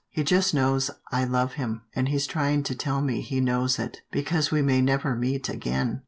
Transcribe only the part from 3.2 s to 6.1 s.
he knows it, because we may never meet again."